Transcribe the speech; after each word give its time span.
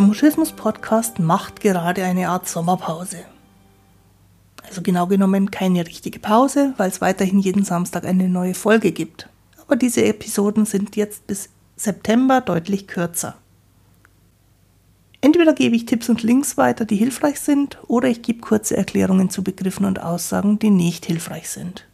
Mutismus 0.00 0.52
Podcast 0.52 1.18
macht 1.18 1.60
gerade 1.60 2.04
eine 2.04 2.28
Art 2.28 2.48
Sommerpause. 2.48 3.18
Also 4.62 4.82
genau 4.82 5.06
genommen 5.06 5.50
keine 5.50 5.86
richtige 5.86 6.18
Pause, 6.18 6.74
weil 6.76 6.90
es 6.90 7.00
weiterhin 7.00 7.40
jeden 7.40 7.64
Samstag 7.64 8.04
eine 8.04 8.28
neue 8.28 8.54
Folge 8.54 8.92
gibt. 8.92 9.28
Aber 9.62 9.76
diese 9.76 10.04
Episoden 10.04 10.64
sind 10.64 10.96
jetzt 10.96 11.26
bis 11.26 11.48
September 11.76 12.40
deutlich 12.40 12.86
kürzer. 12.86 13.36
Entweder 15.20 15.52
gebe 15.52 15.76
ich 15.76 15.86
Tipps 15.86 16.08
und 16.08 16.22
Links 16.22 16.56
weiter, 16.56 16.84
die 16.84 16.96
hilfreich 16.96 17.40
sind, 17.40 17.78
oder 17.86 18.08
ich 18.08 18.22
gebe 18.22 18.40
kurze 18.40 18.76
Erklärungen 18.76 19.28
zu 19.28 19.44
Begriffen 19.44 19.84
und 19.84 20.00
Aussagen, 20.00 20.58
die 20.58 20.70
nicht 20.70 21.04
hilfreich 21.04 21.50
sind. 21.50 21.86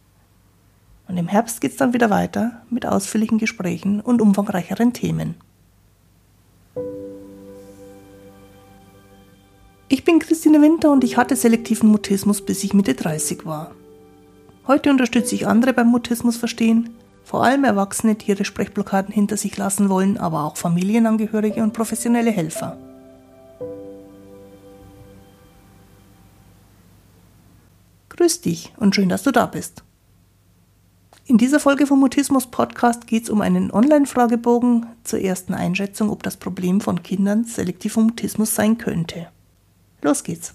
Und 1.07 1.17
im 1.17 1.27
Herbst 1.27 1.61
geht 1.61 1.71
es 1.71 1.77
dann 1.77 1.93
wieder 1.93 2.09
weiter 2.09 2.61
mit 2.69 2.85
ausführlichen 2.85 3.37
Gesprächen 3.37 4.01
und 4.01 4.21
umfangreicheren 4.21 4.93
Themen. 4.93 5.35
Ich 9.89 10.03
bin 10.03 10.19
Christine 10.19 10.61
Winter 10.61 10.91
und 10.91 11.05
ich 11.05 11.15
hatte 11.15 11.37
selektiven 11.37 11.89
Mutismus, 11.89 12.41
bis 12.41 12.61
ich 12.65 12.73
Mitte 12.73 12.93
30 12.93 13.45
war. 13.45 13.71
Heute 14.67 14.89
unterstütze 14.89 15.33
ich 15.33 15.47
andere 15.47 15.71
beim 15.71 15.87
Mutismus 15.87 16.35
verstehen, 16.35 16.89
vor 17.23 17.45
allem 17.45 17.63
Erwachsene, 17.63 18.15
die 18.15 18.27
ihre 18.27 18.43
Sprechblockaden 18.43 19.13
hinter 19.13 19.37
sich 19.37 19.55
lassen 19.55 19.87
wollen, 19.87 20.17
aber 20.17 20.43
auch 20.43 20.57
Familienangehörige 20.57 21.63
und 21.63 21.71
professionelle 21.71 22.31
Helfer. 22.31 22.77
Grüß 28.09 28.41
dich 28.41 28.73
und 28.75 28.93
schön, 28.93 29.07
dass 29.07 29.23
du 29.23 29.31
da 29.31 29.45
bist. 29.45 29.83
In 31.25 31.37
dieser 31.37 31.61
Folge 31.61 31.87
vom 31.87 32.01
Mutismus 32.01 32.47
Podcast 32.47 33.07
geht 33.07 33.23
es 33.23 33.29
um 33.29 33.39
einen 33.39 33.71
Online-Fragebogen 33.71 34.85
zur 35.05 35.19
ersten 35.21 35.53
Einschätzung, 35.53 36.09
ob 36.09 36.23
das 36.23 36.35
Problem 36.35 36.81
von 36.81 37.03
Kindern 37.03 37.45
selektiver 37.45 38.01
Mutismus 38.01 38.53
sein 38.53 38.77
könnte. 38.77 39.27
Los 40.07 40.23
geht's. 40.23 40.53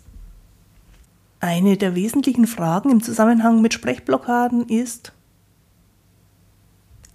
Eine 1.39 1.77
der 1.77 1.95
wesentlichen 1.95 2.47
Fragen 2.47 2.89
im 2.89 3.03
Zusammenhang 3.03 3.61
mit 3.61 3.75
Sprechblockaden 3.75 4.67
ist, 4.67 5.13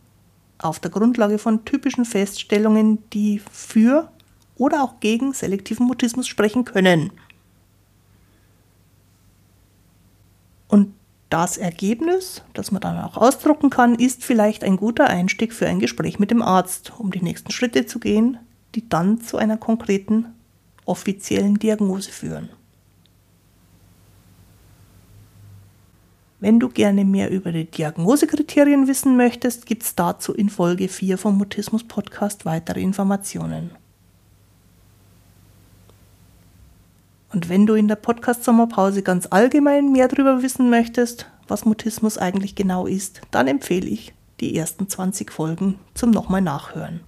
auf 0.56 0.81
der 0.81 0.91
Grundlage 0.91 1.39
von 1.39 1.66
typischen 1.66 2.06
Feststellungen, 2.06 2.99
die 3.11 3.43
für 3.53 4.11
oder 4.56 4.83
auch 4.83 5.01
gegen 5.01 5.34
selektiven 5.34 5.87
Mutismus 5.87 6.27
sprechen 6.27 6.65
können. 6.65 7.11
Und 10.69 10.95
das 11.34 11.56
Ergebnis, 11.56 12.43
das 12.53 12.71
man 12.71 12.81
dann 12.81 12.97
auch 12.97 13.17
ausdrucken 13.17 13.69
kann, 13.69 13.97
ist 13.97 14.22
vielleicht 14.22 14.62
ein 14.62 14.77
guter 14.77 15.09
Einstieg 15.09 15.53
für 15.53 15.67
ein 15.67 15.81
Gespräch 15.81 16.21
mit 16.21 16.31
dem 16.31 16.41
Arzt, 16.41 16.93
um 16.97 17.11
die 17.11 17.22
nächsten 17.22 17.50
Schritte 17.50 17.87
zu 17.87 17.99
gehen, 17.99 18.39
die 18.77 18.89
dann 18.89 19.21
zu 19.21 19.37
einer 19.37 19.56
konkreten 19.56 20.27
offiziellen 20.84 21.59
Diagnose 21.59 22.12
führen. 22.12 22.50
Wenn 26.39 26.61
du 26.61 26.69
gerne 26.69 27.05
mehr 27.05 27.33
über 27.33 27.51
die 27.51 27.65
Diagnosekriterien 27.65 28.87
wissen 28.87 29.16
möchtest, 29.16 29.66
gibt 29.66 29.83
es 29.83 29.97
dazu 29.97 30.34
in 30.34 30.49
Folge 30.49 30.87
4 30.87 31.19
vom 31.19 31.37
Mutismus 31.37 31.83
Podcast 31.83 32.45
weitere 32.45 32.81
Informationen. 32.81 33.72
Und 37.34 37.49
wenn 37.49 37.67
du 37.67 37.75
in 37.75 37.89
der 37.89 37.97
Podcast-Sommerpause 37.97 39.03
ganz 39.03 39.27
allgemein 39.28 39.91
mehr 39.91 40.06
darüber 40.06 40.43
wissen 40.43 40.71
möchtest, 40.71 41.27
was 41.49 41.65
Mutismus 41.65 42.17
eigentlich 42.17 42.55
genau 42.55 42.87
ist, 42.87 43.22
dann 43.33 43.49
empfehle 43.49 43.89
ich 43.89 44.15
die 44.39 44.56
ersten 44.56 44.89
20 44.89 45.33
Folgen 45.33 45.81
zum 45.95 46.12
nochmal 46.12 46.43
Nachhören. 46.43 47.00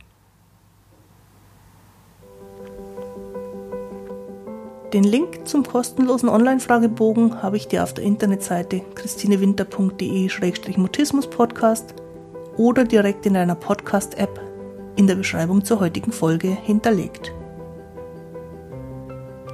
Den 4.93 5.05
Link 5.05 5.47
zum 5.47 5.63
kostenlosen 5.63 6.29
Online-Fragebogen 6.29 7.41
habe 7.41 7.57
ich 7.57 7.69
dir 7.69 7.85
auf 7.85 7.95
der 7.95 8.03
Internetseite 8.03 8.83
christinewinter.de-mutismus-podcast 8.97 11.95
oder 12.57 12.83
direkt 12.83 13.27
in 13.27 13.35
deiner 13.35 13.55
Podcast-App 13.55 14.41
in 14.97 15.07
der 15.07 15.15
Beschreibung 15.15 15.65
zur 15.65 15.79
heutigen 15.79 16.11
Folge 16.11 16.49
hinterlegt. 16.49 17.33